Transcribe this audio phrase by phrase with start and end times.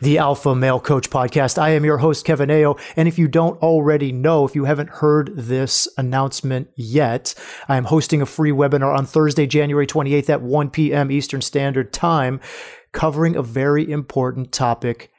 [0.00, 1.58] the Alpha Male Coach Podcast.
[1.58, 2.80] I am your host, Kevin Aillaud.
[2.96, 7.34] And if you don't already know, if you haven't heard this announcement yet,
[7.68, 11.10] I am hosting a free webinar on Thursday, January 28th at 1 p.m.
[11.10, 12.40] Eastern Standard Time,
[12.92, 15.12] covering a very important topic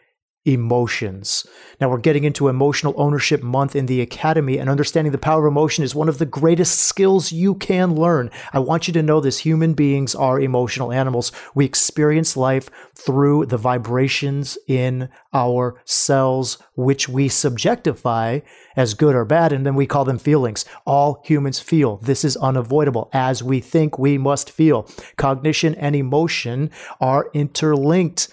[0.46, 1.46] emotions.
[1.80, 5.52] Now, we're getting into Emotional Ownership Month in the Academy, and understanding the power of
[5.52, 8.32] emotion is one of the greatest skills you can learn.
[8.52, 11.32] I want you to know this human beings are emotional animals.
[11.54, 18.42] We experience life through the vibrations in our cells, which we subjectify
[18.76, 20.66] as good or bad, and then we call them feelings.
[20.86, 21.98] All humans feel.
[21.98, 23.10] This is unavoidable.
[23.14, 24.90] As we think, we must feel.
[25.18, 28.30] Cognition and emotion are interlinked.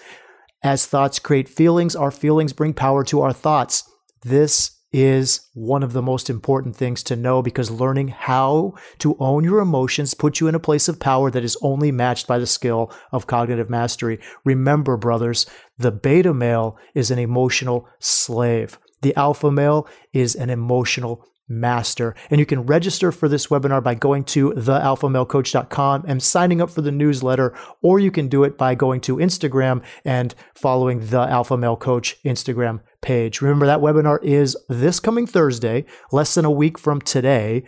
[0.61, 3.89] As thoughts create feelings, our feelings bring power to our thoughts.
[4.23, 9.43] This is one of the most important things to know because learning how to own
[9.43, 12.47] your emotions puts you in a place of power that is only matched by the
[12.47, 14.19] skill of cognitive mastery.
[14.43, 15.45] Remember, brothers,
[15.77, 18.79] the beta male is an emotional slave.
[19.01, 22.15] The alpha male is an emotional master.
[22.29, 26.81] And you can register for this webinar by going to thealphamalecoach.com and signing up for
[26.81, 31.57] the newsletter, or you can do it by going to Instagram and following the Alpha
[31.57, 33.41] Male Coach Instagram page.
[33.41, 37.63] Remember that webinar is this coming Thursday, less than a week from today.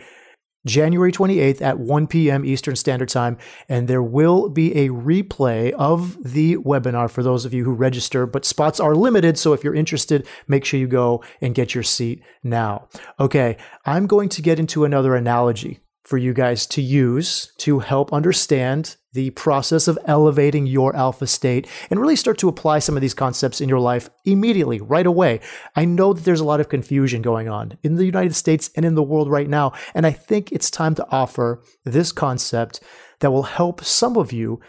[0.66, 2.44] January 28th at 1 p.m.
[2.44, 3.38] Eastern Standard Time.
[3.68, 8.26] And there will be a replay of the webinar for those of you who register,
[8.26, 9.38] but spots are limited.
[9.38, 12.88] So if you're interested, make sure you go and get your seat now.
[13.18, 15.80] Okay, I'm going to get into another analogy
[16.12, 21.66] for you guys to use to help understand the process of elevating your alpha state
[21.88, 25.40] and really start to apply some of these concepts in your life immediately, right away.
[25.74, 28.84] I know that there's a lot of confusion going on in the United States and
[28.84, 29.72] in the world right now.
[29.94, 32.80] And I think it's time to offer this concept
[33.20, 34.60] that will help some of you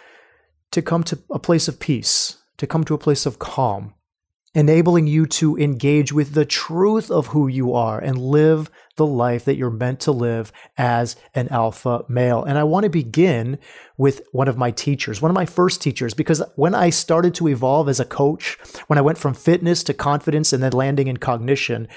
[0.71, 3.95] to come to a place of peace, to come to a place of calm,
[4.55, 9.45] enabling you to engage with the truth of who you are and live the life
[9.45, 12.43] that you're meant to live as an alpha male.
[12.43, 13.57] And I want to begin
[13.97, 17.47] with one of my teachers, one of my first teachers, because when I started to
[17.47, 21.17] evolve as a coach, when I went from fitness to confidence and then landing in
[21.17, 21.87] cognition,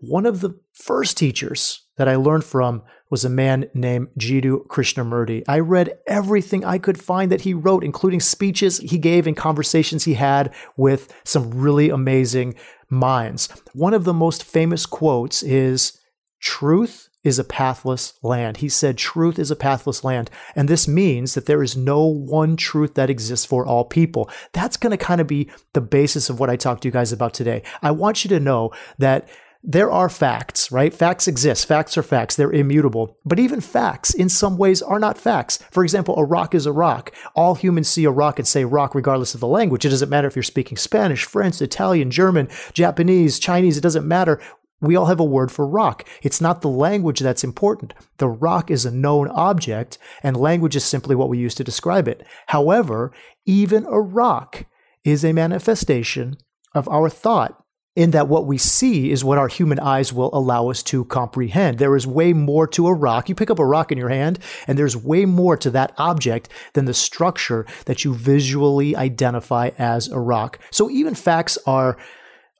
[0.00, 5.44] one of the first teachers that I learned from was a man named Jiddu Krishnamurti.
[5.46, 10.04] I read everything I could find that he wrote, including speeches he gave and conversations
[10.04, 12.54] he had with some really amazing
[12.88, 13.50] minds.
[13.74, 15.98] One of the most famous quotes is
[16.42, 18.56] Truth is a pathless land.
[18.56, 20.28] He said, Truth is a pathless land.
[20.56, 24.28] And this means that there is no one truth that exists for all people.
[24.52, 27.12] That's going to kind of be the basis of what I talk to you guys
[27.12, 27.62] about today.
[27.80, 29.28] I want you to know that
[29.64, 30.92] there are facts, right?
[30.92, 31.66] Facts exist.
[31.66, 32.34] Facts are facts.
[32.34, 33.16] They're immutable.
[33.24, 35.60] But even facts, in some ways, are not facts.
[35.70, 37.14] For example, a rock is a rock.
[37.36, 39.84] All humans see a rock and say rock regardless of the language.
[39.84, 43.78] It doesn't matter if you're speaking Spanish, French, Italian, German, Japanese, Chinese.
[43.78, 44.40] It doesn't matter.
[44.82, 46.06] We all have a word for rock.
[46.22, 47.94] It's not the language that's important.
[48.18, 52.08] The rock is a known object, and language is simply what we use to describe
[52.08, 52.26] it.
[52.48, 53.12] However,
[53.46, 54.66] even a rock
[55.04, 56.36] is a manifestation
[56.74, 57.62] of our thought
[57.94, 61.78] in that what we see is what our human eyes will allow us to comprehend.
[61.78, 63.28] There is way more to a rock.
[63.28, 66.48] You pick up a rock in your hand, and there's way more to that object
[66.72, 70.58] than the structure that you visually identify as a rock.
[70.70, 71.98] So even facts are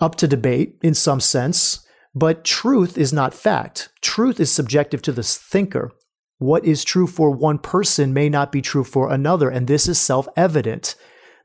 [0.00, 1.81] up to debate in some sense,
[2.14, 3.88] but truth is not fact.
[4.00, 5.92] Truth is subjective to the thinker.
[6.38, 10.00] What is true for one person may not be true for another, and this is
[10.00, 10.96] self evident.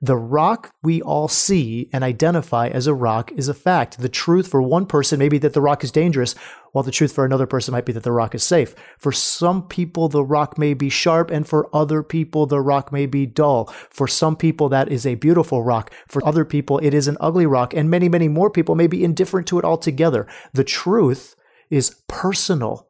[0.02, 4.00] The rock we all see and identify as a rock is a fact.
[4.00, 6.36] The truth for one person may be that the rock is dangerous,
[6.72, 8.76] while the truth for another person might be that the rock is safe.
[9.00, 13.08] For some people, the rock may be sharp, and for other people, the rock may
[13.08, 13.66] be dull.
[13.90, 15.92] For some people, that is a beautiful rock.
[16.08, 19.04] For other people, it is an ugly rock, and many, many more people may be
[19.04, 20.28] indifferent to it altogether.
[20.54, 21.36] The truth
[21.72, 22.88] is personal,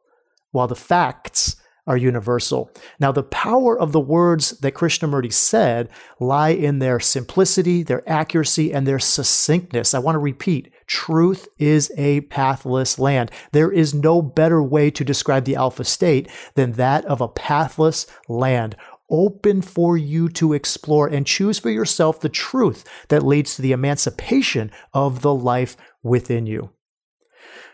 [0.50, 1.56] while the facts
[1.88, 2.70] are universal.
[3.00, 5.88] Now, the power of the words that Krishnamurti said
[6.20, 9.94] lie in their simplicity, their accuracy, and their succinctness.
[9.94, 13.30] I want to repeat truth is a pathless land.
[13.52, 18.06] There is no better way to describe the alpha state than that of a pathless
[18.28, 18.76] land.
[19.10, 23.72] Open for you to explore and choose for yourself the truth that leads to the
[23.72, 26.70] emancipation of the life within you.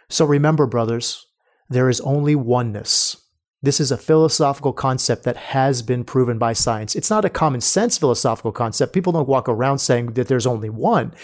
[0.08, 1.26] So remember, brothers,
[1.68, 3.23] there is only oneness.
[3.64, 6.94] This is a philosophical concept that has been proven by science.
[6.94, 8.92] It's not a common sense philosophical concept.
[8.92, 11.14] People don't walk around saying that there's only one,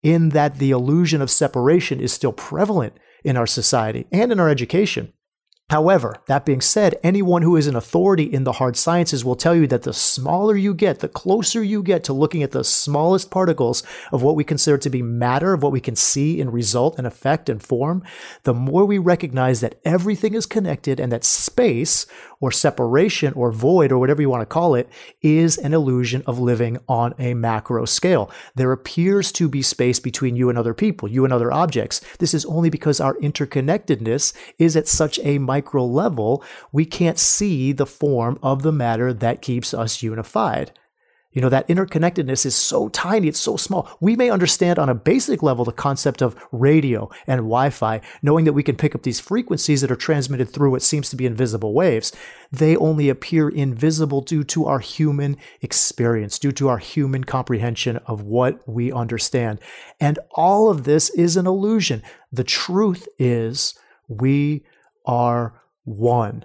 [0.00, 2.92] in that the illusion of separation is still prevalent
[3.24, 5.12] in our society and in our education.
[5.72, 9.54] However, that being said, anyone who is an authority in the hard sciences will tell
[9.54, 13.30] you that the smaller you get, the closer you get to looking at the smallest
[13.30, 13.82] particles
[14.12, 17.06] of what we consider to be matter, of what we can see and result and
[17.06, 18.02] effect and form,
[18.42, 22.04] the more we recognize that everything is connected and that space
[22.42, 24.88] or separation or void or whatever you want to call it
[25.22, 28.30] is an illusion of living on a macro scale.
[28.56, 32.00] There appears to be space between you and other people, you and other objects.
[32.18, 37.72] This is only because our interconnectedness is at such a micro level, we can't see
[37.72, 40.72] the form of the matter that keeps us unified.
[41.32, 43.88] You know, that interconnectedness is so tiny, it's so small.
[44.00, 48.44] We may understand on a basic level the concept of radio and Wi Fi, knowing
[48.44, 51.24] that we can pick up these frequencies that are transmitted through what seems to be
[51.24, 52.12] invisible waves.
[52.50, 58.22] They only appear invisible due to our human experience, due to our human comprehension of
[58.22, 59.58] what we understand.
[59.98, 62.02] And all of this is an illusion.
[62.30, 63.74] The truth is,
[64.06, 64.64] we
[65.06, 66.44] are one.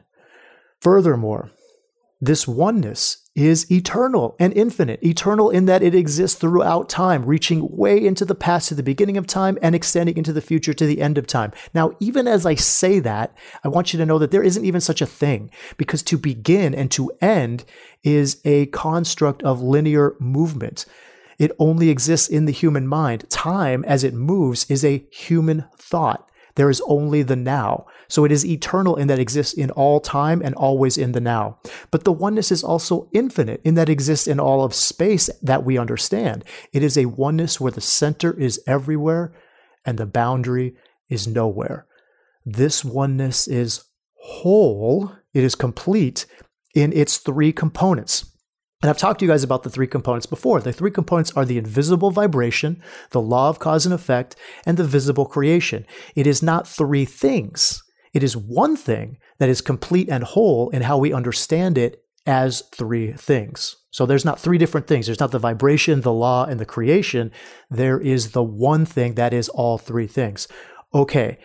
[0.80, 1.52] Furthermore,
[2.20, 8.04] this oneness is eternal and infinite, eternal in that it exists throughout time, reaching way
[8.04, 11.00] into the past to the beginning of time and extending into the future to the
[11.00, 11.52] end of time.
[11.76, 14.82] Now, even as I say that, I want you to know that there isn't even
[14.82, 17.64] such a thing because to begin and to end
[18.04, 20.86] is a construct of linear movement.
[21.38, 23.30] It only exists in the human mind.
[23.30, 26.28] Time, as it moves, is a human thought.
[26.56, 27.86] There is only the now.
[28.08, 31.60] So it is eternal in that exists in all time and always in the now.
[31.92, 35.78] But the oneness is also infinite in that exists in all of space that we
[35.78, 36.44] understand.
[36.74, 39.34] It is a oneness where the center is everywhere
[39.86, 40.76] and the boundary
[41.10, 41.86] is nowhere.
[42.46, 43.84] This oneness is
[44.16, 46.26] whole, it is complete
[46.76, 48.34] in its three components.
[48.82, 50.62] And I've talked to you guys about the three components before.
[50.62, 54.36] The three components are the invisible vibration, the law of cause and effect,
[54.68, 55.86] and the visible creation.
[56.16, 57.82] It is not three things.
[58.14, 62.62] It is one thing that is complete and whole in how we understand it as
[62.74, 63.78] three things.
[63.92, 65.06] So there's not three different things.
[65.06, 67.32] There's not the vibration, the law, and the creation.
[67.70, 70.48] There is the one thing that is all three things.
[70.94, 71.38] Okay,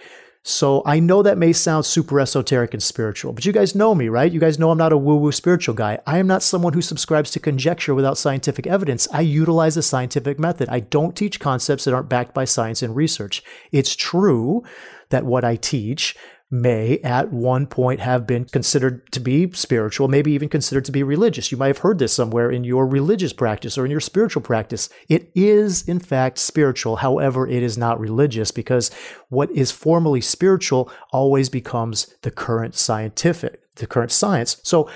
[0.44, 4.08] so I know that may sound super esoteric and spiritual, but you guys know me,
[4.08, 4.30] right?
[4.30, 6.00] You guys know I'm not a woo woo spiritual guy.
[6.04, 9.06] I am not someone who subscribes to conjecture without scientific evidence.
[9.12, 10.68] I utilize the scientific method.
[10.68, 13.44] I don't teach concepts that aren't backed by science and research.
[13.70, 14.64] It's true
[15.10, 16.16] that what I teach
[16.52, 21.02] may at one point have been considered to be spiritual, maybe even considered to be
[21.02, 21.50] religious.
[21.50, 24.90] You might have heard this somewhere in your religious practice or in your spiritual practice.
[25.08, 26.96] It is, in fact, spiritual.
[26.96, 28.90] However, it is not religious because
[29.31, 34.58] what is formally spiritual always becomes the current scientific, the current science.
[34.62, 34.90] So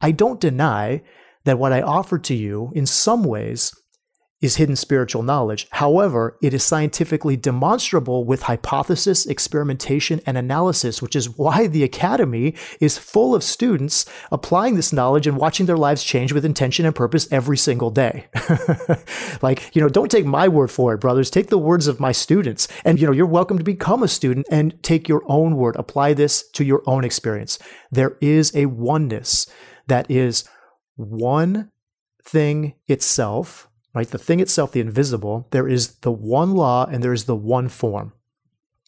[0.00, 1.02] I don't deny
[1.44, 3.74] that what I offer to you in some ways
[4.42, 5.68] is hidden spiritual knowledge.
[5.70, 12.54] However, it is scientifically demonstrable with hypothesis, experimentation, and analysis, which is why the Academy
[12.80, 16.94] is full of students applying this knowledge and watching their lives change with intention and
[16.94, 18.26] purpose every single day.
[19.42, 21.30] like, you know, don't take my word for it, brothers.
[21.30, 22.66] Take the words of my students.
[22.84, 26.14] And, you know, you're welcome to become a student and take your own word, apply
[26.14, 27.60] this to your own experience.
[27.92, 29.46] There is a oneness
[29.86, 30.44] that is
[30.96, 31.70] one
[32.24, 34.08] thing itself right?
[34.08, 37.68] The thing itself, the invisible, there is the one law and there is the one
[37.68, 38.12] form.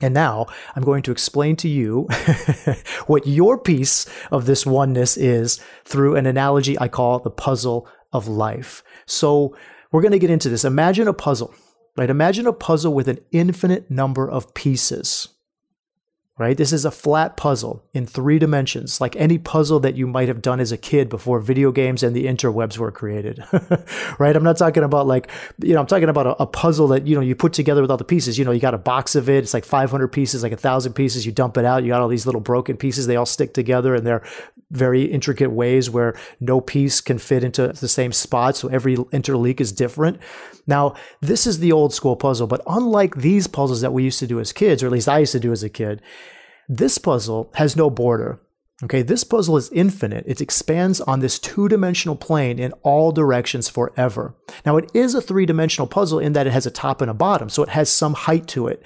[0.00, 2.08] And now I'm going to explain to you
[3.06, 8.26] what your piece of this oneness is through an analogy I call the puzzle of
[8.26, 8.82] life.
[9.06, 9.56] So
[9.92, 10.64] we're going to get into this.
[10.64, 11.54] Imagine a puzzle,
[11.96, 12.10] right?
[12.10, 15.28] Imagine a puzzle with an infinite number of pieces
[16.36, 16.56] right?
[16.56, 20.42] This is a flat puzzle in three dimensions, like any puzzle that you might have
[20.42, 23.44] done as a kid before video games and the interwebs were created,
[24.18, 24.34] right?
[24.34, 25.30] I'm not talking about like,
[25.62, 27.90] you know, I'm talking about a, a, puzzle that, you know, you put together with
[27.90, 28.36] all the pieces.
[28.36, 30.94] You know, you got a box of it, it's like 500 pieces, like a thousand
[30.94, 33.54] pieces, you dump it out, you got all these little broken pieces, they all stick
[33.54, 34.24] together and they're
[34.72, 38.56] very intricate ways where no piece can fit into the same spot.
[38.56, 40.18] So every interleak is different.
[40.66, 44.26] Now, this is the old school puzzle, but unlike these puzzles that we used to
[44.26, 46.00] do as kids, or at least I used to do as a kid,
[46.68, 48.40] this puzzle has no border.
[48.82, 50.24] Okay, this puzzle is infinite.
[50.26, 54.34] It expands on this two dimensional plane in all directions forever.
[54.66, 57.14] Now, it is a three dimensional puzzle in that it has a top and a
[57.14, 58.82] bottom, so it has some height to it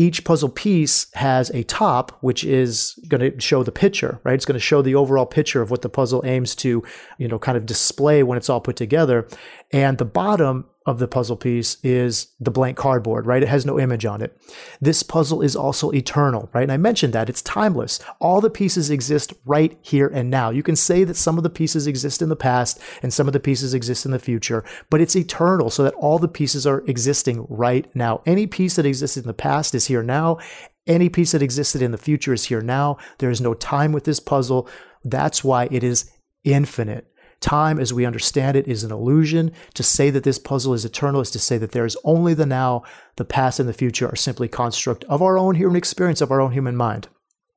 [0.00, 4.34] each puzzle piece has a top, which is going to show the picture, right?
[4.34, 6.82] It's going to show the overall picture of what the puzzle aims to,
[7.18, 9.28] you know, kind of display when it's all put together.
[9.72, 13.42] And the bottom of the puzzle piece is the blank cardboard, right?
[13.42, 14.36] It has no image on it.
[14.80, 16.62] This puzzle is also eternal, right?
[16.62, 18.00] And I mentioned that it's timeless.
[18.18, 20.50] All the pieces exist right here and now.
[20.50, 23.34] You can say that some of the pieces exist in the past and some of
[23.34, 26.82] the pieces exist in the future, but it's eternal so that all the pieces are
[26.86, 28.22] existing right now.
[28.24, 30.38] Any piece that existed in the past is here now.
[30.86, 32.96] Any piece that existed in the future is here now.
[33.18, 34.66] There is no time with this puzzle.
[35.04, 36.10] That's why it is
[36.42, 37.09] infinite.
[37.40, 39.52] Time, as we understand it, is an illusion.
[39.74, 42.46] To say that this puzzle is eternal is to say that there is only the
[42.46, 42.82] now,
[43.16, 46.40] the past and the future are simply construct of our own human experience, of our
[46.40, 47.08] own human mind.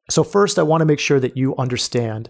[0.09, 2.29] So, first, I want to make sure that you understand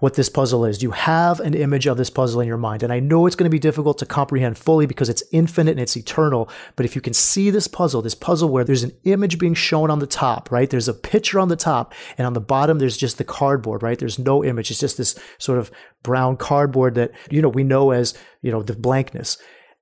[0.00, 0.82] what this puzzle is.
[0.82, 2.82] You have an image of this puzzle in your mind.
[2.82, 5.80] And I know it's going to be difficult to comprehend fully because it's infinite and
[5.80, 6.50] it's eternal.
[6.74, 9.90] But if you can see this puzzle, this puzzle where there's an image being shown
[9.90, 10.68] on the top, right?
[10.68, 13.98] There's a picture on the top, and on the bottom, there's just the cardboard, right?
[13.98, 14.70] There's no image.
[14.70, 15.70] It's just this sort of
[16.02, 19.36] brown cardboard that, you know, we know as, you know, the blankness.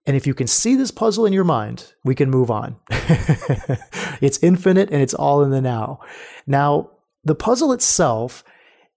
[0.05, 2.77] And if you can see this puzzle in your mind, we can move on.
[4.21, 6.01] it's infinite and it's all in the now.
[6.47, 6.91] Now,
[7.25, 8.43] the puzzle itself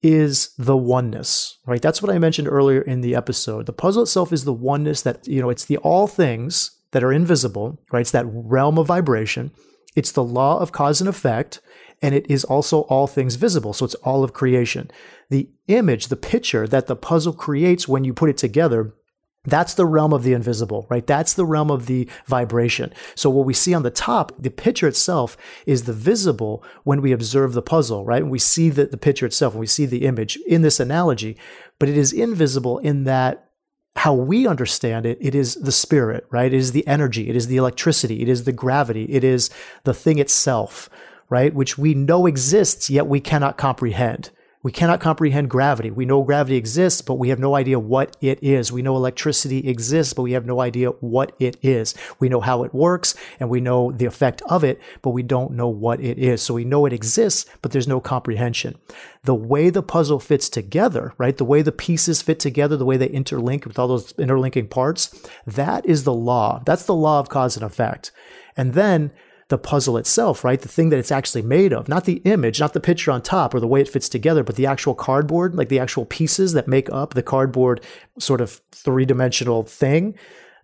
[0.03, 1.81] is the oneness, right?
[1.81, 3.65] That's what I mentioned earlier in the episode.
[3.65, 7.13] The puzzle itself is the oneness that, you know, it's the all things that are
[7.13, 8.01] invisible, right?
[8.01, 9.51] It's that realm of vibration.
[9.95, 11.61] It's the law of cause and effect,
[12.01, 13.73] and it is also all things visible.
[13.73, 14.89] So it's all of creation.
[15.29, 18.95] The image, the picture that the puzzle creates when you put it together
[19.43, 21.05] that's the realm of the invisible, right?
[21.05, 22.93] That's the realm of the vibration.
[23.15, 27.11] So what we see on the top, the picture itself is the visible when we
[27.11, 28.25] observe the puzzle, right?
[28.25, 31.37] We see the, the picture itself, we see the image in this analogy,
[31.79, 33.49] but it is invisible in that
[33.95, 36.53] how we understand it, it is the spirit, right?
[36.53, 39.49] It is the energy, it is the electricity, it is the gravity, it is
[39.83, 40.89] the thing itself,
[41.29, 41.53] right?
[41.53, 44.29] Which we know exists, yet we cannot comprehend.
[44.63, 45.89] We cannot comprehend gravity.
[45.89, 48.71] We know gravity exists, but we have no idea what it is.
[48.71, 51.95] We know electricity exists, but we have no idea what it is.
[52.19, 55.53] We know how it works and we know the effect of it, but we don't
[55.53, 56.43] know what it is.
[56.43, 58.75] So we know it exists, but there's no comprehension.
[59.23, 61.37] The way the puzzle fits together, right?
[61.37, 65.27] The way the pieces fit together, the way they interlink with all those interlinking parts,
[65.47, 66.61] that is the law.
[66.65, 68.11] That's the law of cause and effect.
[68.55, 69.11] And then
[69.51, 70.61] the puzzle itself, right?
[70.61, 73.53] The thing that it's actually made of, not the image, not the picture on top
[73.53, 76.69] or the way it fits together, but the actual cardboard, like the actual pieces that
[76.69, 77.81] make up the cardboard
[78.17, 80.15] sort of three dimensional thing.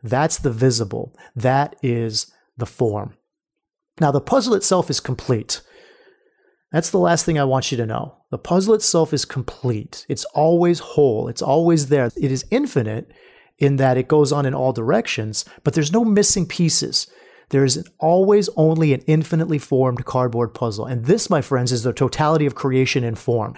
[0.01, 1.13] That's the visible.
[1.35, 3.15] That is the form.
[3.99, 5.61] Now, the puzzle itself is complete.
[6.71, 8.15] That's the last thing I want you to know.
[8.31, 10.05] The puzzle itself is complete.
[10.07, 11.27] It's always whole.
[11.27, 12.09] It's always there.
[12.15, 13.11] It is infinite
[13.57, 17.07] in that it goes on in all directions, but there's no missing pieces.
[17.49, 20.85] There is always only an infinitely formed cardboard puzzle.
[20.85, 23.55] And this, my friends, is the totality of creation in form.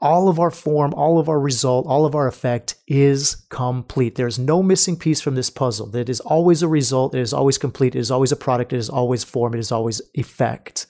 [0.00, 4.16] All of our form, all of our result, all of our effect is complete.
[4.16, 5.94] There's no missing piece from this puzzle.
[5.96, 7.14] It is always a result.
[7.14, 7.94] It is always complete.
[7.94, 8.74] It is always a product.
[8.74, 9.54] It is always form.
[9.54, 10.86] It is always effect.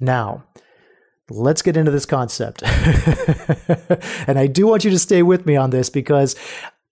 [0.00, 0.44] Now,
[1.28, 2.62] let's get into this concept.
[4.28, 6.36] and I do want you to stay with me on this because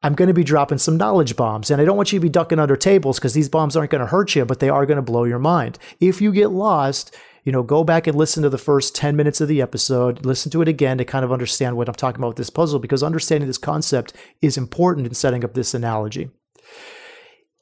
[0.07, 1.69] I'm going to be dropping some knowledge bombs.
[1.69, 4.03] And I don't want you to be ducking under tables because these bombs aren't going
[4.03, 5.81] to hurt you, but they are going to blow your mind.
[5.99, 9.41] If you get lost, you know, go back and listen to the first 10 minutes
[9.41, 12.29] of the episode, listen to it again to kind of understand what I'm talking about
[12.29, 16.31] with this puzzle, because understanding this concept is important in setting up this analogy.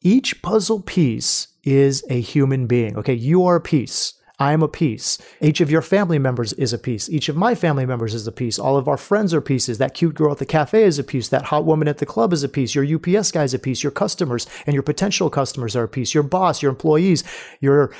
[0.03, 2.99] Each puzzle piece is a human being.
[2.99, 4.21] Okay, you are a piece.
[4.39, 5.17] I am a piece.
[5.41, 7.09] Each of your family members is a piece.
[7.09, 8.59] Each of my family members is a piece.
[8.59, 9.79] All of our friends are pieces.
[9.79, 11.29] That cute girl at the cafe is a piece.
[11.29, 12.75] That hot woman at the club is a piece.
[12.75, 13.85] Your UPS guy is a piece.
[13.85, 16.15] Your customers and your potential customers are a piece.
[16.15, 17.23] Your boss, your employees,
[17.61, 17.93] your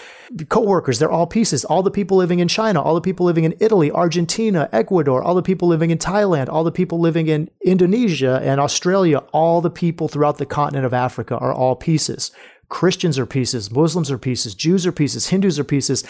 [0.49, 1.65] coworkers, they're all pieces.
[1.65, 5.37] All the people living in China, all the people living in Italy, Argentina, Ecuador, all
[5.37, 9.71] the people living in Thailand, all the people living in Indonesia and Australia, all the
[9.71, 12.33] people throughout the continent of Africa are all pieces.
[12.75, 16.03] Christians are pieces, Muslims are pieces, Jews are pieces, Hindus are pieces,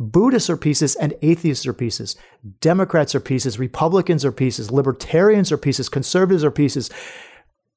[0.00, 2.16] Buddhists are pieces, and atheists are pieces.
[2.60, 6.90] Democrats are pieces, Republicans are pieces, libertarians are pieces, conservatives are pieces,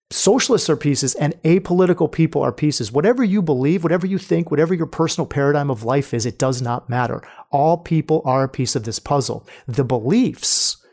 [0.09, 2.91] socialists are pieces, and apolitical people are pieces.
[2.91, 6.63] Whatever you believe, whatever you think, whatever your personal paradigm of life is, it does
[6.63, 7.21] not matter.
[7.51, 9.47] All people are a piece of this puzzle.
[9.67, 10.83] The beliefs,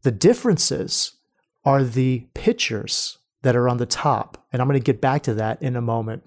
[0.00, 1.12] the differences
[1.62, 4.46] are the pictures that are on the top.
[4.50, 6.24] And I'm going to get back to that in a moment.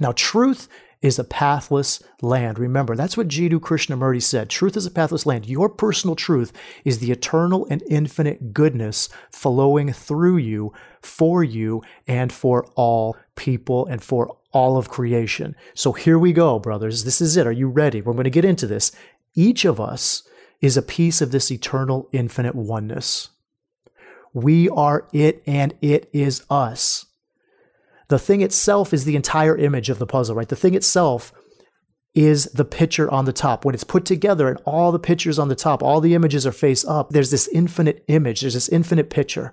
[0.00, 0.68] Now, truth
[1.00, 2.58] is a pathless land.
[2.58, 4.50] Remember, that's what Jiddu Krishnamurti said.
[4.50, 5.46] Truth is a pathless land.
[5.46, 6.52] Your personal truth
[6.84, 13.86] is the eternal and infinite goodness flowing through you, for you, and for all people
[13.86, 15.54] and for all of creation.
[15.74, 17.04] So here we go, brothers.
[17.04, 17.46] This is it.
[17.46, 18.00] Are you ready?
[18.00, 18.90] We're going to get into this.
[19.34, 20.24] Each of us
[20.60, 23.28] is a piece of this eternal, infinite oneness.
[24.32, 27.06] We are it and it is us.
[28.08, 30.48] The thing itself is the entire image of the puzzle, right?
[30.48, 31.32] The thing itself
[32.14, 33.64] is the picture on the top.
[33.64, 36.52] When it's put together and all the pictures on the top, all the images are
[36.52, 39.52] face up, there's this infinite image, there's this infinite picture.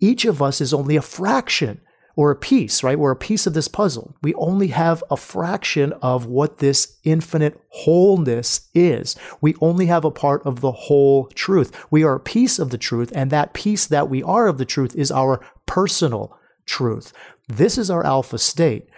[0.00, 1.80] Each of us is only a fraction
[2.16, 2.98] or a piece, right?
[2.98, 4.16] We're a piece of this puzzle.
[4.22, 9.14] We only have a fraction of what this infinite wholeness is.
[9.40, 11.86] We only have a part of the whole truth.
[11.92, 14.64] We are a piece of the truth, and that piece that we are of the
[14.64, 16.36] truth is our personal
[16.68, 17.12] truth.
[17.48, 18.88] This is our alpha state.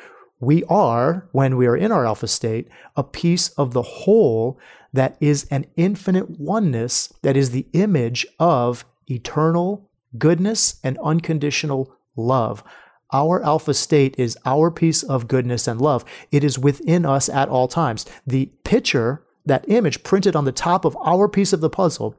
[0.41, 4.59] We are, when we are in our alpha state, a piece of the whole
[4.93, 12.65] that is an infinite oneness that is the image of eternal goodness and unconditional love.
[13.13, 16.05] Our alpha state is our piece of goodness and love.
[16.31, 18.07] It is within us at all times.
[18.27, 22.17] The picture, that image printed on the top of our piece of the puzzle,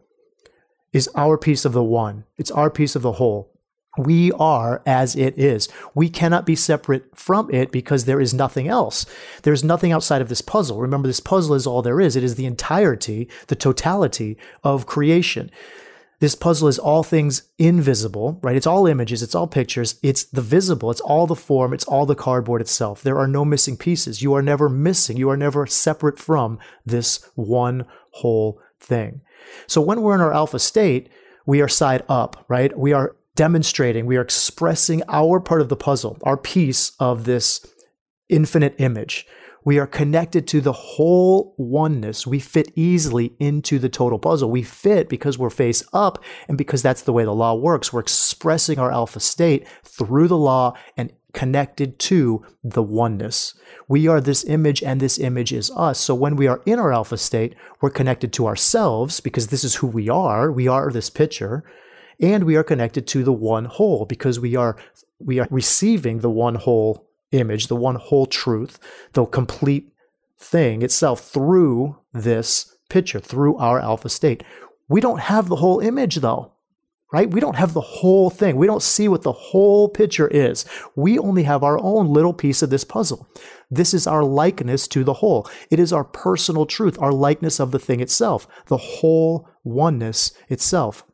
[0.93, 2.25] is our piece of the one.
[2.37, 3.50] It's our piece of the whole.
[3.97, 5.67] We are as it is.
[5.93, 9.05] We cannot be separate from it because there is nothing else.
[9.43, 10.79] There's nothing outside of this puzzle.
[10.79, 12.15] Remember, this puzzle is all there is.
[12.15, 15.51] It is the entirety, the totality of creation.
[16.21, 18.55] This puzzle is all things invisible, right?
[18.55, 22.05] It's all images, it's all pictures, it's the visible, it's all the form, it's all
[22.05, 23.01] the cardboard itself.
[23.01, 24.21] There are no missing pieces.
[24.21, 29.21] You are never missing, you are never separate from this one whole thing.
[29.65, 31.09] So when we're in our alpha state,
[31.47, 32.77] we are side up, right?
[32.77, 37.65] We are demonstrating, we are expressing our part of the puzzle, our piece of this
[38.29, 39.25] infinite image.
[39.63, 42.25] We are connected to the whole oneness.
[42.25, 44.49] We fit easily into the total puzzle.
[44.49, 47.93] We fit because we're face up and because that's the way the law works.
[47.93, 53.53] We're expressing our alpha state through the law and connected to the oneness.
[53.87, 55.99] We are this image and this image is us.
[55.99, 59.75] So when we are in our alpha state, we're connected to ourselves because this is
[59.75, 60.51] who we are.
[60.51, 61.63] We are this picture
[62.21, 64.77] and we are connected to the one whole because we are
[65.19, 68.79] we are receiving the one whole image, the one whole truth,
[69.13, 69.91] the complete
[70.37, 74.43] thing itself through this picture, through our alpha state.
[74.87, 76.53] We don't have the whole image though,
[77.13, 77.29] right?
[77.29, 78.55] We don't have the whole thing.
[78.55, 80.65] We don't see what the whole picture is.
[80.95, 83.27] We only have our own little piece of this puzzle.
[83.69, 85.49] This is our likeness to the whole.
[85.69, 91.05] It is our personal truth, our likeness of the thing itself, the whole oneness itself.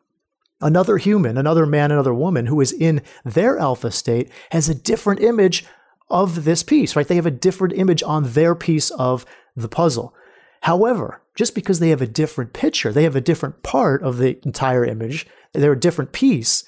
[0.59, 5.21] Another human, another man, another woman who is in their alpha state has a different
[5.21, 5.65] image
[6.09, 7.07] of this piece, right?
[7.07, 10.15] They have a different image on their piece of the puzzle.
[10.61, 14.39] However, just because they have a different picture, they have a different part of the
[14.43, 16.63] entire image, they're a different piece,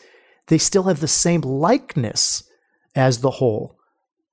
[0.47, 2.43] they still have the same likeness
[2.95, 3.78] as the whole.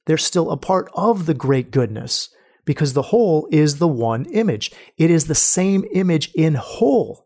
[0.07, 2.29] They're still a part of the great goodness
[2.64, 4.71] because the whole is the one image.
[4.97, 7.26] It is the same image in whole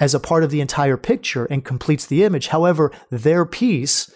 [0.00, 2.48] as a part of the entire picture and completes the image.
[2.48, 4.10] However, their piece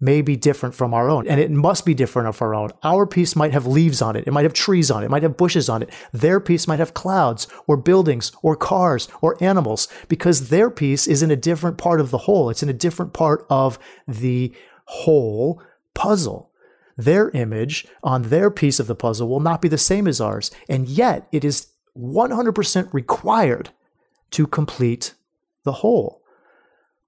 [0.00, 2.70] may be different from our own, and it must be different of our own.
[2.84, 5.24] Our piece might have leaves on it, it might have trees on it, it might
[5.24, 5.90] have bushes on it.
[6.12, 11.22] Their piece might have clouds, or buildings, or cars, or animals, because their piece is
[11.22, 12.48] in a different part of the whole.
[12.48, 14.52] It's in a different part of the
[14.84, 15.60] whole
[15.94, 16.50] puzzle.
[16.96, 20.50] Their image on their piece of the puzzle will not be the same as ours,
[20.68, 23.70] and yet it is 100% required
[24.30, 25.14] to complete
[25.68, 26.22] the whole.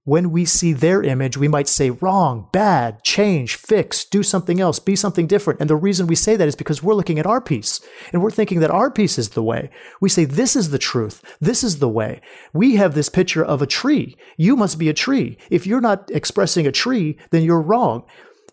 [0.03, 4.77] When we see their image, we might say wrong, bad, change, fix, do something else,
[4.77, 5.59] be something different.
[5.59, 8.29] And the reason we say that is because we're looking at our piece and we're
[8.29, 9.71] thinking that our piece is the way.
[9.99, 11.23] We say, this is the truth.
[11.39, 12.21] This is the way.
[12.53, 14.15] We have this picture of a tree.
[14.37, 15.37] You must be a tree.
[15.49, 18.03] If you're not expressing a tree, then you're wrong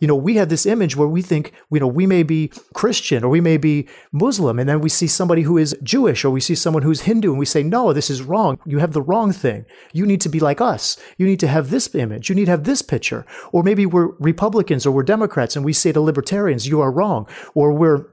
[0.01, 3.25] you know, we have this image where we think, you know, we may be Christian
[3.25, 6.41] or we may be Muslim, and then we see somebody who is Jewish or we
[6.41, 8.59] see someone who's Hindu, and we say, no, this is wrong.
[8.65, 9.65] You have the wrong thing.
[9.93, 10.97] You need to be like us.
[11.17, 12.29] You need to have this image.
[12.29, 13.27] You need to have this picture.
[13.53, 17.29] Or maybe we're Republicans or we're Democrats, and we say to libertarians, you are wrong.
[17.55, 18.07] Or we're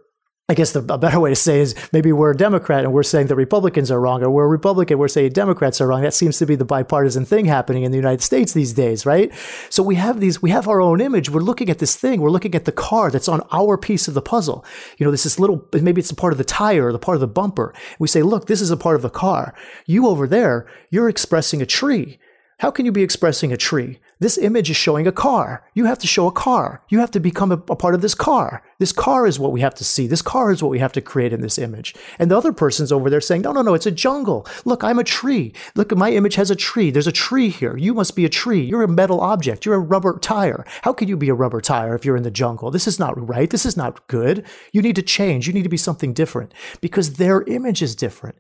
[0.48, 3.02] I guess the, a better way to say is maybe we're a Democrat and we're
[3.02, 6.04] saying the Republicans are wrong, or we're a Republican, we're saying Democrats are wrong.
[6.04, 9.34] That seems to be the bipartisan thing happening in the United States these days, right?
[9.72, 11.32] So we have these, we have our own image.
[11.32, 12.22] We're looking at this thing.
[12.22, 14.64] We're looking at the car that's on our piece of the puzzle.
[15.00, 17.16] You know, this is little, maybe it's a part of the tire or the part
[17.16, 17.74] of the bumper.
[17.98, 19.56] We say, look, this is a part of the car.
[19.88, 22.20] You over there, you're expressing a tree.
[22.60, 24.00] How can you be expressing a tree?
[24.20, 25.64] This image is showing a car.
[25.74, 26.82] You have to show a car.
[26.88, 28.64] You have to become a, a, part of this car.
[28.80, 30.08] This car is what we have to see.
[30.08, 31.94] This car is what we have to create in this image.
[32.18, 34.48] And the other person's over there saying, no, no, no, it's a jungle.
[34.64, 35.54] Look, I'm a tree.
[35.76, 36.92] Look, my image has a tree.
[36.92, 37.76] There's a tree here.
[37.76, 38.62] You must be a tree.
[38.62, 39.66] You're a metal object.
[39.66, 40.66] You're a rubber tire.
[40.84, 42.72] How can you be a rubber tire if you're in the jungle?
[42.72, 43.50] This is not right.
[43.50, 44.46] This is not good.
[44.72, 45.46] You need to change.
[45.46, 48.38] You need to be something different because their image is different.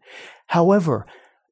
[0.47, 1.05] However,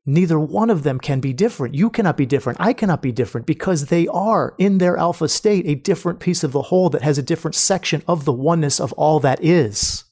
[0.06, 1.76] neither one of them can be different.
[1.76, 2.60] You cannot be different.
[2.60, 6.52] I cannot be different because they are in their alpha state a different piece of
[6.52, 10.04] the whole that has a different section of the oneness of all that is.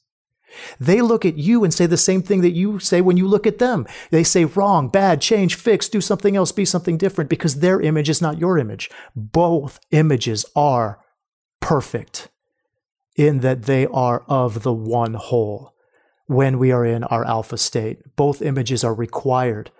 [0.78, 3.46] They look at you and say the same thing that you say when you look
[3.46, 3.86] at them.
[4.10, 8.10] They say wrong, bad, change, fix, do something else, be something different because their image
[8.10, 8.90] is not your image.
[9.16, 11.00] Both images are
[11.60, 12.28] perfect
[13.16, 15.74] in that they are of the one whole
[16.26, 18.16] when we are in our alpha state.
[18.16, 19.70] Both images are required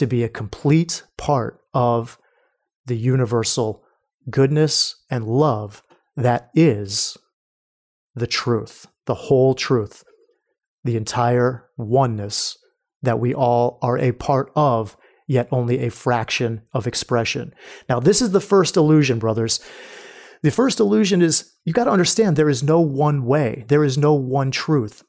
[0.00, 2.18] to be a complete part of
[2.86, 3.84] the universal
[4.30, 5.82] goodness and love
[6.16, 7.18] that is
[8.14, 10.02] the truth, the whole truth,
[10.84, 12.56] the entire oneness
[13.02, 17.54] that we all are a part of, yet only a fraction of expression.
[17.86, 19.60] Now, this is the first illusion, brothers.
[20.42, 23.98] The first illusion is you got to understand there is no one way, there is
[23.98, 25.04] no one truth.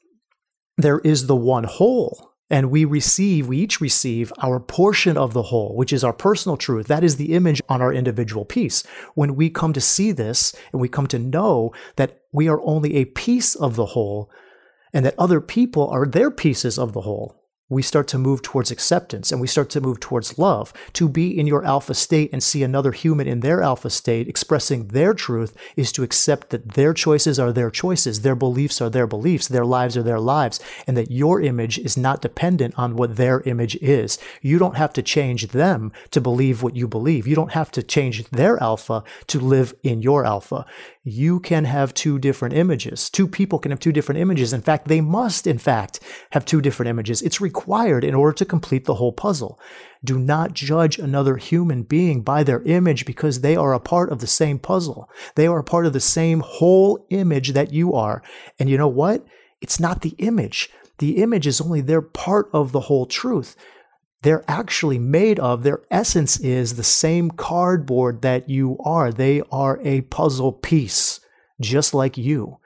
[0.76, 2.31] There is the one whole.
[2.52, 6.58] And we receive, we each receive our portion of the whole, which is our personal
[6.58, 6.86] truth.
[6.86, 8.84] That is the image on our individual piece.
[9.14, 12.96] When we come to see this and we come to know that we are only
[12.96, 14.30] a piece of the whole
[14.92, 17.41] and that other people are their pieces of the whole,
[17.72, 20.74] we start to move towards acceptance and we start to move towards love.
[20.92, 24.88] To be in your alpha state and see another human in their alpha state expressing
[24.88, 29.06] their truth is to accept that their choices are their choices, their beliefs are their
[29.06, 33.16] beliefs, their lives are their lives, and that your image is not dependent on what
[33.16, 34.18] their image is.
[34.42, 37.26] You don't have to change them to believe what you believe.
[37.26, 40.66] You don't have to change their alpha to live in your alpha
[41.04, 43.10] you can have two different images.
[43.10, 44.52] Two people can have two different images.
[44.52, 45.98] In fact, they must, in fact,
[46.30, 47.22] have two different images.
[47.22, 47.61] It's required
[48.04, 49.58] in order to complete the whole puzzle.
[50.04, 54.20] Do not judge another human being by their image because they are a part of
[54.20, 55.08] the same puzzle.
[55.34, 58.22] They are a part of the same whole image that you are.
[58.58, 59.24] And you know what?
[59.60, 60.70] It's not the image.
[60.98, 63.56] The image is only their part of the whole truth
[64.22, 69.12] they're actually made of, their essence is the same cardboard that you are.
[69.12, 71.20] They are a puzzle piece,
[71.60, 72.58] just like you.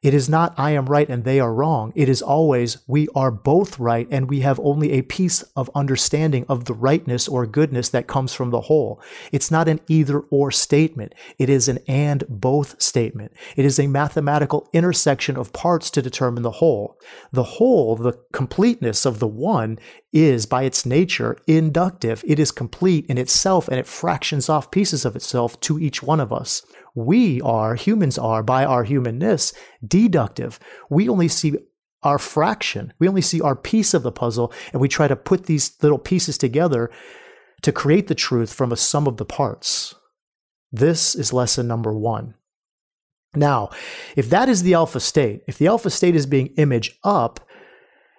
[0.00, 1.92] It is not I am right and they are wrong.
[1.96, 6.46] It is always we are both right and we have only a piece of understanding
[6.48, 9.02] of the rightness or goodness that comes from the whole.
[9.32, 11.16] It's not an either or statement.
[11.36, 13.32] It is an and both statement.
[13.56, 16.96] It is a mathematical intersection of parts to determine the whole.
[17.32, 19.80] The whole, the completeness of the one,
[20.12, 22.22] is by its nature inductive.
[22.24, 26.20] It is complete in itself and it fractions off pieces of itself to each one
[26.20, 26.62] of us
[26.98, 29.52] we are, humans are, by our humanness,
[29.86, 30.58] deductive.
[30.90, 31.56] We only see
[32.02, 35.46] our fraction, we only see our piece of the puzzle, and we try to put
[35.46, 36.90] these little pieces together
[37.62, 39.94] to create the truth from a sum of the parts.
[40.70, 42.34] This is lesson number one.
[43.34, 43.70] Now,
[44.16, 47.40] if that is the alpha state, if the alpha state is being image up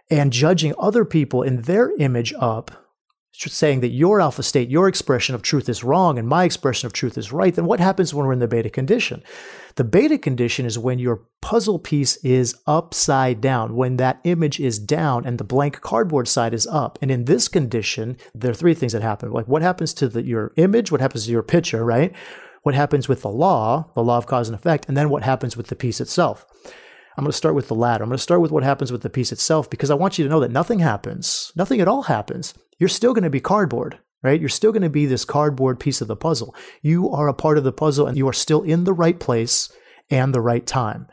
[0.09, 2.88] and judging other people in their image up,
[3.31, 6.93] saying that your alpha state, your expression of truth is wrong and my expression of
[6.93, 9.23] truth is right, then what happens when we're in the beta condition?
[9.75, 14.77] The beta condition is when your puzzle piece is upside down, when that image is
[14.77, 16.99] down and the blank cardboard side is up.
[17.01, 19.31] And in this condition, there are three things that happen.
[19.31, 22.13] Like what happens to the, your image, what happens to your picture, right?
[22.63, 25.55] What happens with the law, the law of cause and effect, and then what happens
[25.55, 26.45] with the piece itself.
[27.17, 28.03] I'm going to start with the latter.
[28.03, 30.23] I'm going to start with what happens with the piece itself because I want you
[30.23, 33.99] to know that nothing happens, nothing at all happens you're still going to be cardboard,
[34.23, 34.39] right?
[34.39, 36.55] You're still going to be this cardboard piece of the puzzle.
[36.81, 39.69] You are a part of the puzzle and you are still in the right place
[40.09, 41.07] and the right time.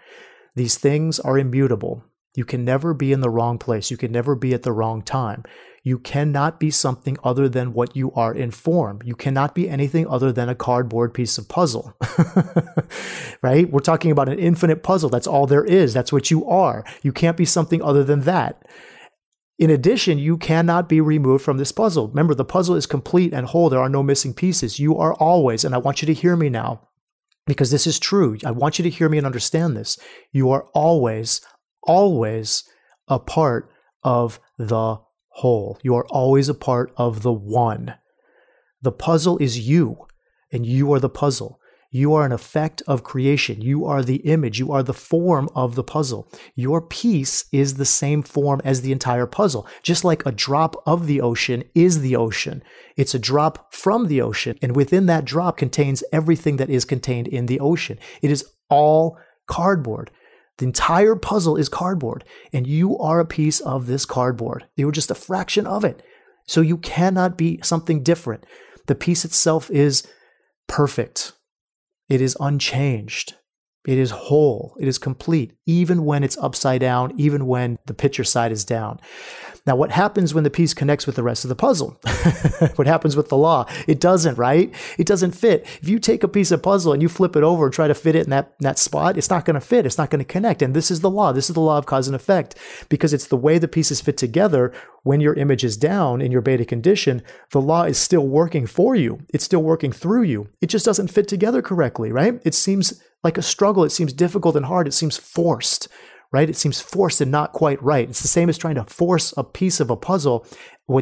[0.54, 2.04] These things are immutable.
[2.36, 3.90] You can never be in the wrong place.
[3.90, 5.42] You can never be at the wrong time.
[5.82, 9.00] You cannot be something other than what you are in form.
[9.04, 11.96] You cannot be anything other than a cardboard piece of puzzle.
[13.42, 13.70] right?
[13.70, 15.08] We're talking about an infinite puzzle.
[15.08, 15.94] That's all there is.
[15.94, 16.84] That's what you are.
[17.02, 18.64] You can't be something other than that.
[19.58, 22.08] In addition, you cannot be removed from this puzzle.
[22.08, 23.70] Remember, the puzzle is complete and whole.
[23.70, 24.78] There are no missing pieces.
[24.78, 26.88] You are always, and I want you to hear me now,
[27.46, 28.36] because this is true.
[28.44, 29.98] I want you to hear me and understand this.
[30.32, 31.40] You are always,
[31.86, 32.64] always
[33.08, 33.70] a part
[34.02, 35.78] of the whole.
[35.82, 37.94] You are always a part of the one.
[38.82, 40.06] The puzzle is you,
[40.52, 41.60] and you are the puzzle.
[41.90, 43.62] You are an effect of creation.
[43.62, 44.58] You are the image.
[44.58, 46.30] You are the form of the puzzle.
[46.54, 49.66] Your piece is the same form as the entire puzzle.
[49.82, 52.62] Just like a drop of the ocean is the ocean.
[52.96, 54.58] It's a drop from the ocean.
[54.60, 57.98] And within that drop contains everything that is contained in the ocean.
[58.20, 60.10] It is all cardboard.
[60.58, 62.24] The entire puzzle is cardboard.
[62.52, 64.66] And you are a piece of this cardboard.
[64.76, 66.02] You are just a fraction of it.
[66.46, 68.44] So you cannot be something different.
[68.86, 70.06] The piece itself is
[70.66, 71.32] perfect.
[72.08, 73.34] It is unchanged.
[73.86, 74.76] It is whole.
[74.80, 79.00] It is complete, even when it's upside down, even when the picture side is down.
[79.66, 81.98] Now, what happens when the piece connects with the rest of the puzzle?
[82.76, 83.66] what happens with the law?
[83.88, 84.72] It doesn't, right?
[84.96, 85.66] It doesn't fit.
[85.82, 87.94] If you take a piece of puzzle and you flip it over and try to
[87.94, 89.84] fit it in that, that spot, it's not going to fit.
[89.84, 90.62] It's not going to connect.
[90.62, 91.32] And this is the law.
[91.32, 92.54] This is the law of cause and effect
[92.88, 94.72] because it's the way the pieces fit together
[95.02, 97.22] when your image is down in your beta condition.
[97.50, 99.18] The law is still working for you.
[99.34, 100.48] It's still working through you.
[100.60, 102.40] It just doesn't fit together correctly, right?
[102.44, 103.84] It seems like a struggle.
[103.84, 104.88] It seems difficult and hard.
[104.88, 105.88] It seems forced
[106.32, 106.50] right?
[106.50, 108.08] It seems forced and not quite right.
[108.08, 110.46] It's the same as trying to force a piece of a puzzle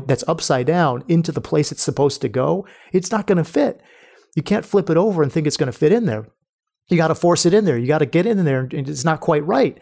[0.06, 2.66] that's upside down into the place it's supposed to go.
[2.92, 3.80] It's not going to fit.
[4.36, 6.28] You can't flip it over and think it's going to fit in there.
[6.88, 7.78] You got to force it in there.
[7.78, 9.78] You got to get in there, and it's not quite right.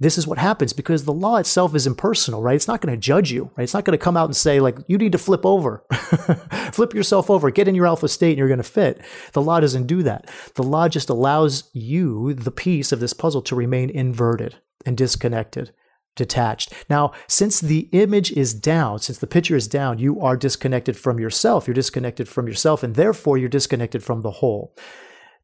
[0.00, 2.56] This is what happens because the law itself is impersonal, right?
[2.56, 3.64] It's not going to judge you, right?
[3.64, 5.84] It's not going to come out and say, like, you need to flip over,
[6.72, 9.00] flip yourself over, get in your alpha state, and you're going to fit.
[9.32, 10.28] The law doesn't do that.
[10.54, 15.72] The law just allows you, the piece of this puzzle, to remain inverted and disconnected,
[16.16, 16.72] detached.
[16.90, 21.20] Now, since the image is down, since the picture is down, you are disconnected from
[21.20, 21.66] yourself.
[21.66, 24.74] You're disconnected from yourself, and therefore you're disconnected from the whole.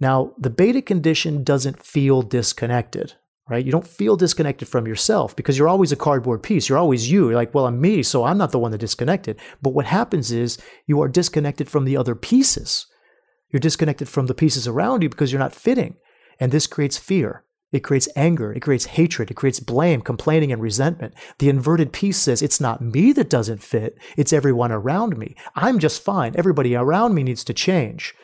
[0.00, 3.14] Now, the beta condition doesn't feel disconnected,
[3.50, 3.66] right?
[3.66, 6.68] You don't feel disconnected from yourself because you're always a cardboard piece.
[6.68, 7.26] You're always you.
[7.26, 9.38] You're like, well, I'm me, so I'm not the one that disconnected.
[9.60, 12.86] But what happens is you are disconnected from the other pieces.
[13.50, 15.96] You're disconnected from the pieces around you because you're not fitting.
[16.38, 17.44] And this creates fear.
[17.72, 18.52] It creates anger.
[18.52, 19.30] It creates hatred.
[19.30, 21.14] It creates blame, complaining, and resentment.
[21.38, 23.96] The inverted piece says, it's not me that doesn't fit.
[24.16, 25.36] It's everyone around me.
[25.54, 26.34] I'm just fine.
[26.36, 28.14] Everybody around me needs to change.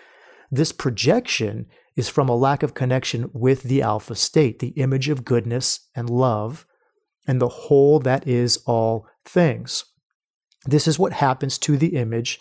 [0.51, 5.25] This projection is from a lack of connection with the alpha state, the image of
[5.25, 6.67] goodness and love,
[7.27, 9.85] and the whole that is all things.
[10.67, 12.41] This is what happens to the image.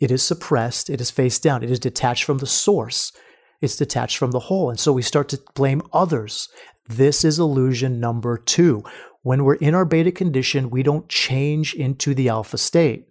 [0.00, 0.90] It is suppressed.
[0.90, 1.62] It is face down.
[1.62, 3.12] It is detached from the source
[3.64, 4.70] it's detached from the whole.
[4.70, 6.48] And so we start to blame others.
[6.86, 8.84] This is illusion number two.
[9.22, 13.08] When we're in our beta condition, we don't change into the alpha state,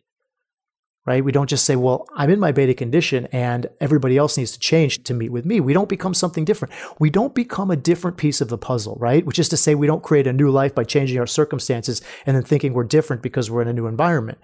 [1.06, 1.24] right?
[1.24, 4.60] We don't just say, well, I'm in my beta condition and everybody else needs to
[4.60, 5.60] change to meet with me.
[5.60, 6.74] We don't become something different.
[6.98, 9.26] We don't become a different piece of the puzzle, right?
[9.26, 12.36] Which is to say, we don't create a new life by changing our circumstances and
[12.36, 14.38] then thinking we're different because we're in a new environment.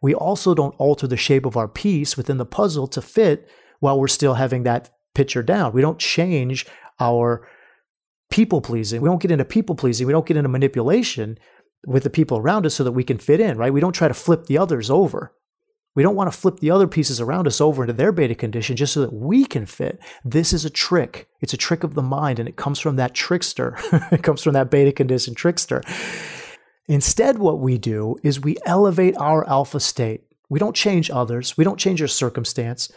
[0.00, 3.48] We also don't alter the shape of our piece within the puzzle to fit
[3.80, 5.72] while we're still having that picture down.
[5.72, 6.66] We don't change
[7.00, 7.48] our
[8.30, 9.00] people pleasing.
[9.00, 10.06] We don't get into people pleasing.
[10.06, 11.38] We don't get into manipulation
[11.86, 13.72] with the people around us so that we can fit in, right?
[13.72, 15.34] We don't try to flip the others over.
[15.94, 18.74] We don't want to flip the other pieces around us over into their beta condition
[18.74, 20.00] just so that we can fit.
[20.24, 21.28] This is a trick.
[21.40, 23.76] It's a trick of the mind, and it comes from that trickster.
[24.10, 25.82] it comes from that beta condition trickster.
[26.88, 30.24] Instead, what we do is we elevate our alpha state.
[30.48, 31.56] We don't change others.
[31.56, 32.90] We don't change our circumstance.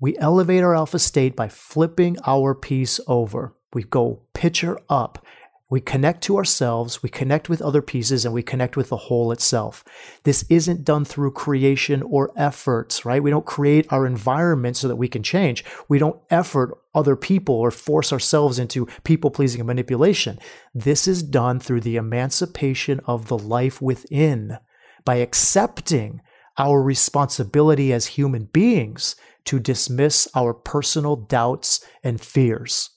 [0.00, 3.54] We elevate our alpha state by flipping our piece over.
[3.74, 5.24] We go pitcher up.
[5.70, 9.30] We connect to ourselves, we connect with other pieces, and we connect with the whole
[9.30, 9.84] itself.
[10.24, 13.22] This isn't done through creation or efforts, right?
[13.22, 15.64] We don't create our environment so that we can change.
[15.88, 20.40] We don't effort other people or force ourselves into people pleasing and manipulation.
[20.74, 24.58] This is done through the emancipation of the life within
[25.04, 26.20] by accepting
[26.58, 32.90] our responsibility as human beings to dismiss our personal doubts and fears.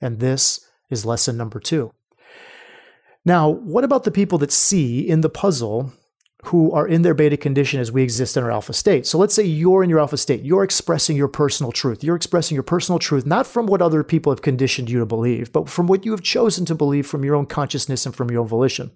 [0.00, 1.92] And this is lesson number two.
[3.26, 5.92] Now, what about the people that see in the puzzle
[6.46, 9.04] who are in their beta condition as we exist in our alpha state.
[9.04, 10.42] So let's say you're in your alpha state.
[10.42, 12.04] You're expressing your personal truth.
[12.04, 15.52] You're expressing your personal truth, not from what other people have conditioned you to believe,
[15.52, 18.42] but from what you have chosen to believe from your own consciousness and from your
[18.42, 18.92] own volition.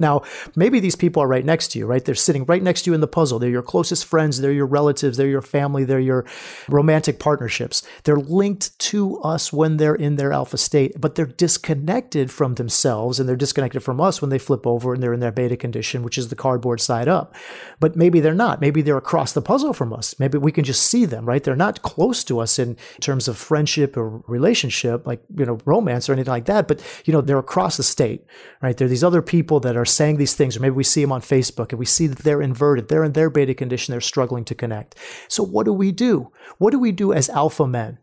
[0.00, 0.22] Now,
[0.56, 2.04] maybe these people are right next to you, right?
[2.04, 3.38] They're sitting right next to you in the puzzle.
[3.38, 6.26] They're your closest friends, they're your relatives, they're your family, they're your
[6.68, 7.86] romantic partnerships.
[8.02, 13.20] They're linked to us when they're in their alpha state, but they're disconnected from themselves
[13.20, 16.02] and they're disconnected from us when they flip over and they're in their beta condition,
[16.02, 17.34] which is the cardboard side up.
[17.78, 18.60] But maybe they're not.
[18.60, 20.18] Maybe they're across the puzzle from us.
[20.18, 21.44] Maybe we can just see them, right?
[21.44, 26.08] They're not close to us in terms of friendship or relationship, like, you know, romance
[26.08, 28.24] or anything like that, but, you know, they're across the state,
[28.62, 28.76] right?
[28.76, 31.12] There are these other people that are saying these things, or maybe we see them
[31.12, 34.44] on Facebook and we see that they're inverted, they're in their beta condition, they're struggling
[34.46, 34.94] to connect.
[35.28, 36.32] So, what do we do?
[36.58, 37.98] What do we do as alpha men?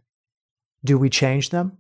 [0.84, 1.78] Do we change them?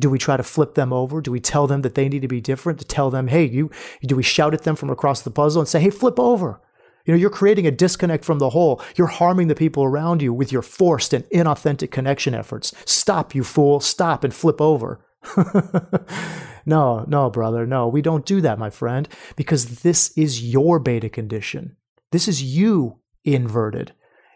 [0.00, 1.20] Do we try to flip them over?
[1.20, 2.80] Do we tell them that they need to be different?
[2.80, 3.70] To tell them, hey, you
[4.02, 6.60] do we shout at them from across the puzzle and say, hey, flip over?
[7.04, 8.80] You know, you're creating a disconnect from the whole.
[8.96, 12.72] You're harming the people around you with your forced and inauthentic connection efforts.
[12.86, 13.80] Stop, you fool.
[13.80, 15.04] Stop and flip over.
[16.66, 17.66] no, no, brother.
[17.66, 21.76] No, we don't do that, my friend, because this is your beta condition.
[22.12, 23.92] This is you inverted.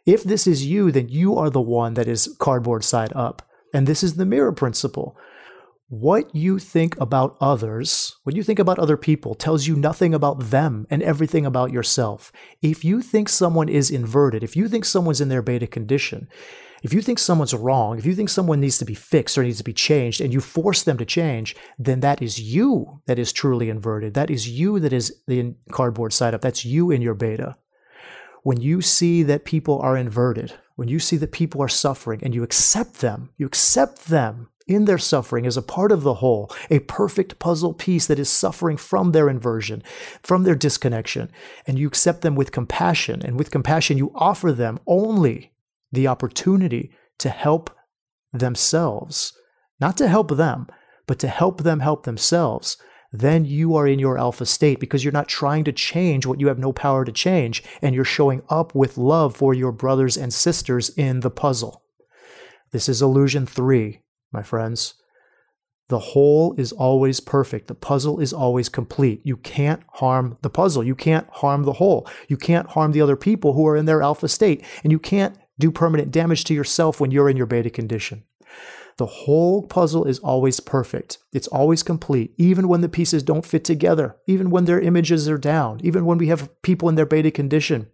[0.07, 3.43] If this is you, then you are the one that is cardboard side up.
[3.75, 5.17] And this is the mirror principle.
[5.88, 10.51] what you think about others, what you think about other people, tells you nothing about
[10.51, 12.31] them and everything about yourself.
[12.61, 16.29] If you think someone is inverted, if you think someone's in their beta condition,
[16.83, 19.59] if you think someone's wrong, if you think someone needs to be fixed or needs
[19.59, 23.33] to be changed, and you force them to change, then that is you that is
[23.33, 24.14] truly inverted.
[24.14, 26.41] That is you that is the cardboard side up.
[26.41, 27.57] That's you in your beta.
[28.43, 32.35] When you see that people are inverted, when you see that people are suffering and
[32.35, 36.51] you accept them, you accept them in their suffering as a part of the whole,
[36.71, 39.83] a perfect puzzle piece that is suffering from their inversion,
[40.23, 41.31] from their disconnection,
[41.67, 43.23] and you accept them with compassion.
[43.25, 45.53] And with compassion, you offer them only
[45.92, 47.70] the opportunity to help
[48.33, 49.33] themselves,
[49.81, 50.66] not to help them,
[51.07, 52.77] but to help them help themselves,
[53.11, 56.48] then you are in your alpha state because you're not trying to change what you
[56.48, 60.33] have no power to change, and you're showing up with love for your brothers and
[60.33, 61.83] sisters in the puzzle.
[62.70, 64.94] This is illusion three, my friends.
[65.88, 67.68] The whole is always perfect.
[67.68, 69.22] The puzzle is always complete.
[69.24, 70.85] You can't harm the puzzle.
[70.85, 72.07] You can't harm the whole.
[72.29, 74.62] You can't harm the other people who are in their alpha state.
[74.83, 78.25] And you can't do permanent damage to yourself when you're in your beta condition.
[78.99, 81.18] The whole puzzle is always perfect.
[81.33, 85.38] It's always complete, even when the pieces don't fit together, even when their images are
[85.38, 87.87] down, even when we have people in their beta condition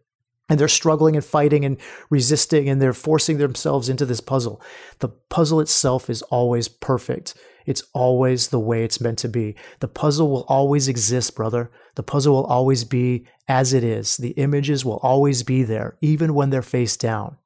[0.48, 1.78] and they're struggling and fighting and
[2.10, 4.62] resisting and they're forcing themselves into this puzzle.
[5.00, 7.34] The puzzle itself is always perfect.
[7.66, 9.56] It's always the way it's meant to be.
[9.80, 11.70] The puzzle will always exist, brother.
[11.94, 14.16] The puzzle will always be as it is.
[14.16, 17.38] The images will always be there, even when they're face down.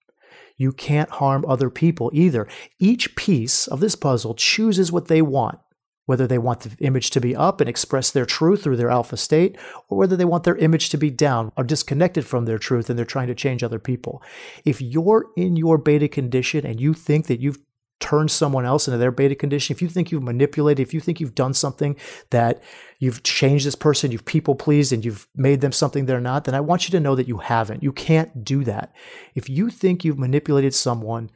[0.59, 2.47] You can't harm other people either.
[2.79, 5.61] Each piece of this puzzle chooses what they want,
[6.05, 9.17] whether they want the image to be up and express their truth through their alpha
[9.17, 9.57] state,
[9.89, 12.99] or whether they want their image to be down or disconnected from their truth and
[12.99, 14.21] they're trying to change other people.
[14.65, 17.59] If you're in your beta condition and you think that you've
[18.01, 21.21] turn someone else into their beta condition, if you think you've manipulated, if you think
[21.21, 21.97] you've done something
[22.31, 22.63] that
[22.99, 26.55] you've changed this person, you've people pleased, and you've made them something they're not, then
[26.55, 27.83] I want you to know that you haven't.
[27.83, 28.93] You can't do that.
[29.35, 31.31] If you think you've manipulated someone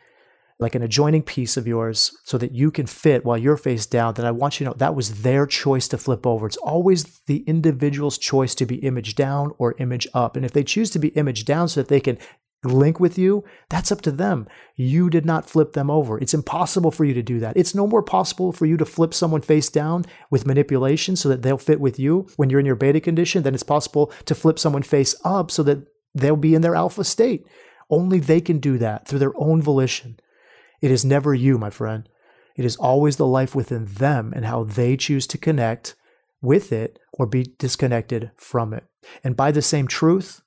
[0.58, 4.14] like an adjoining piece of yours so that you can fit while you're face down,
[4.14, 6.46] then I want you to know that was their choice to flip over.
[6.46, 10.36] It's always the individual's choice to be image down or image up.
[10.36, 12.16] And if they choose to be image down so that they can
[12.64, 14.46] link with you, that's up to them.
[14.76, 16.18] You did not flip them over.
[16.18, 17.56] It's impossible for you to do that.
[17.56, 21.42] It's no more possible for you to flip someone face down with manipulation so that
[21.42, 24.58] they'll fit with you when you're in your beta condition than it's possible to flip
[24.58, 27.46] someone face up so that they'll be in their alpha state.
[27.90, 30.18] Only they can do that through their own volition.
[30.80, 32.08] It is never you, my friend.
[32.56, 35.94] It is always the life within them and how they choose to connect
[36.40, 38.84] with it or be disconnected from it.
[39.24, 40.41] And by the same truth,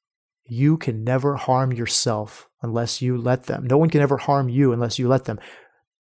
[0.48, 3.66] you can never harm yourself unless you let them.
[3.66, 5.40] No one can ever harm you unless you let them.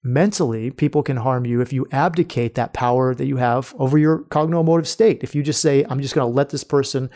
[0.04, 4.20] Mentally, people can harm you if you abdicate that power that you have over your
[4.20, 5.24] cognitive state.
[5.24, 7.10] If you just say, I'm just going to let this person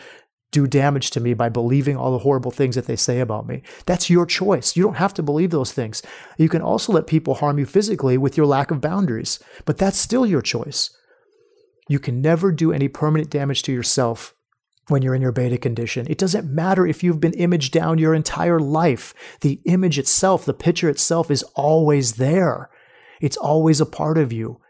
[0.50, 3.62] do damage to me by believing all the horrible things that they say about me.
[3.86, 4.76] That's your choice.
[4.76, 6.02] You don't have to believe those things.
[6.36, 9.98] You can also let people harm you physically with your lack of boundaries, but that's
[9.98, 10.90] still your choice.
[11.88, 14.34] You can never do any permanent damage to yourself
[14.90, 16.06] when you're in your beta condition.
[16.08, 19.14] It doesn't matter if you've been imaged down your entire life.
[19.40, 22.70] The image itself, the picture itself is always there.
[23.20, 24.60] It's always a part of you.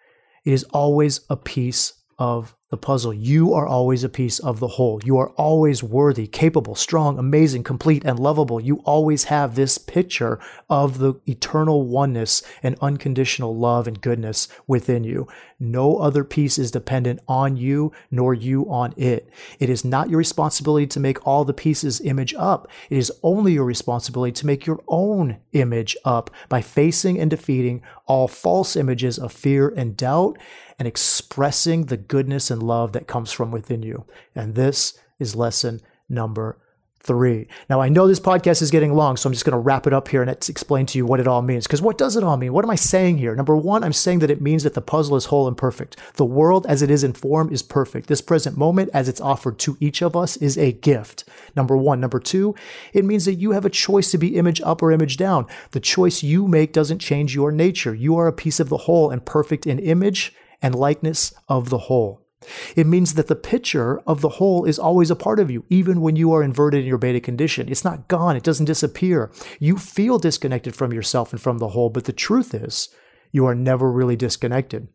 [0.45, 3.13] It is always a piece of the puzzle.
[3.13, 5.01] You are always a piece of the whole.
[5.05, 8.61] You are always worthy, capable, strong, amazing, complete, and lovable.
[8.61, 15.03] You always have this picture of the eternal oneness and unconditional love and goodness within
[15.03, 15.27] you.
[15.59, 19.29] No other piece is dependent on you, nor you on it.
[19.59, 22.69] It is not your responsibility to make all the pieces image up.
[22.89, 27.83] It is only your responsibility to make your own image up by facing and defeating
[28.07, 30.39] all false images of fear and doubt
[30.81, 34.07] and expressing the goodness and love that comes from within you.
[34.35, 36.57] And this is lesson number
[37.03, 37.49] three.
[37.69, 39.93] Now, I know this podcast is getting long, so I'm just going to wrap it
[39.93, 41.67] up here and explain to you what it all means.
[41.67, 42.55] Because what does it all mean?
[42.55, 43.35] What am I saying here?
[43.35, 45.99] Number one, I'm saying that it means that the puzzle is whole and perfect.
[46.15, 48.09] The world as it is in form is perfect.
[48.09, 51.25] This present moment, as it's offered to each of us, is a gift.
[51.55, 52.01] Number one.
[52.01, 52.55] Number two,
[52.95, 55.47] it means that you have a choice to be image up or image down.
[55.73, 57.95] The choice you make doesn't change your nature.
[57.95, 61.79] You are a piece of the whole and perfect in image and likeness of the
[61.79, 62.27] whole.
[62.75, 66.01] It means that the picture of the whole is always a part of you, even
[66.01, 67.69] when you are inverted in your beta condition.
[67.69, 69.31] It's not gone, it doesn't disappear.
[69.59, 72.89] You feel disconnected from yourself and from the whole, but the truth is,
[73.31, 74.89] you are never really disconnected.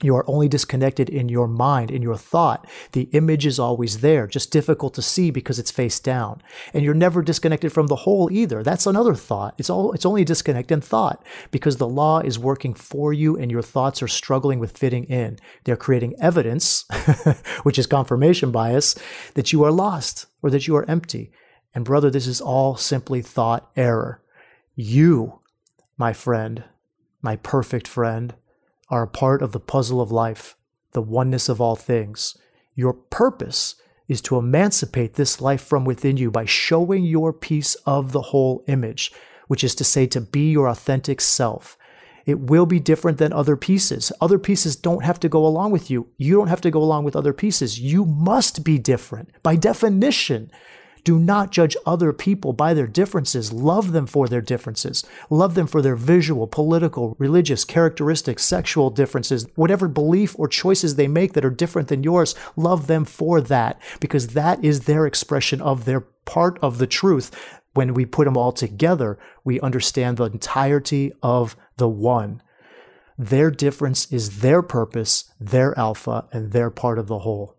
[0.00, 2.66] You are only disconnected in your mind, in your thought.
[2.92, 6.40] The image is always there, just difficult to see because it's face down.
[6.72, 8.62] And you're never disconnected from the whole either.
[8.62, 9.54] That's another thought.
[9.58, 13.50] It's all it's only disconnect in thought because the law is working for you and
[13.50, 15.38] your thoughts are struggling with fitting in.
[15.64, 16.84] They're creating evidence,
[17.64, 18.94] which is confirmation bias,
[19.34, 21.32] that you are lost or that you are empty.
[21.74, 24.22] And brother, this is all simply thought error.
[24.76, 25.40] You,
[25.96, 26.62] my friend,
[27.20, 28.34] my perfect friend,
[28.90, 30.56] are a part of the puzzle of life,
[30.92, 32.36] the oneness of all things.
[32.74, 33.74] Your purpose
[34.08, 38.64] is to emancipate this life from within you by showing your piece of the whole
[38.66, 39.12] image,
[39.46, 41.76] which is to say, to be your authentic self.
[42.24, 44.12] It will be different than other pieces.
[44.20, 46.08] Other pieces don't have to go along with you.
[46.18, 47.80] You don't have to go along with other pieces.
[47.80, 50.50] You must be different by definition.
[51.04, 53.52] Do not judge other people by their differences.
[53.52, 55.04] Love them for their differences.
[55.30, 61.08] Love them for their visual, political, religious, characteristics, sexual differences, whatever belief or choices they
[61.08, 62.34] make that are different than yours.
[62.56, 67.30] Love them for that because that is their expression of their part of the truth.
[67.74, 72.42] When we put them all together, we understand the entirety of the one.
[73.16, 77.57] Their difference is their purpose, their alpha, and their part of the whole.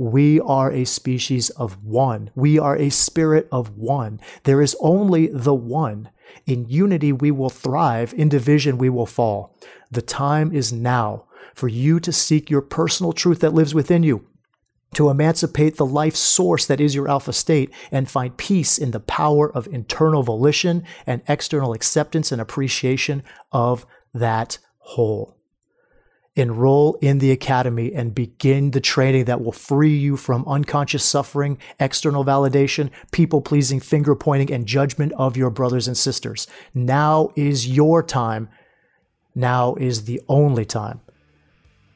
[0.00, 2.30] We are a species of one.
[2.34, 4.18] We are a spirit of one.
[4.44, 6.08] There is only the one.
[6.46, 8.14] In unity, we will thrive.
[8.14, 9.54] In division, we will fall.
[9.90, 14.26] The time is now for you to seek your personal truth that lives within you,
[14.94, 19.00] to emancipate the life source that is your alpha state, and find peace in the
[19.00, 23.22] power of internal volition and external acceptance and appreciation
[23.52, 23.84] of
[24.14, 25.36] that whole
[26.36, 31.58] enroll in the academy and begin the training that will free you from unconscious suffering,
[31.78, 36.46] external validation, people pleasing, finger pointing, and judgment of your brothers and sisters.
[36.72, 38.48] Now is your time.
[39.34, 41.00] Now is the only time.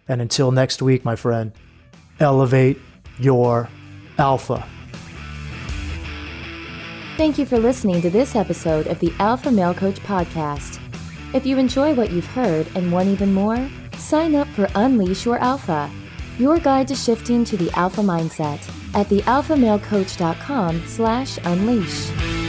[0.09, 1.53] And until next week, my friend,
[2.21, 2.79] elevate
[3.19, 3.69] your
[4.19, 4.67] alpha.
[7.17, 10.81] Thank you for listening to this episode of the Alpha Male Coach Podcast.
[11.33, 15.39] If you enjoy what you've heard and want even more, Sign up for Unleash Your
[15.39, 15.91] Alpha,
[16.39, 18.61] your guide to shifting to the alpha mindset
[18.95, 22.44] at thealphamalecoach.com slash unleash.